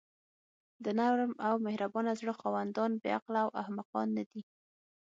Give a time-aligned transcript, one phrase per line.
[0.83, 4.41] د نرم او مهربانه زړه خاوندان بې عقله او احمقان ندي.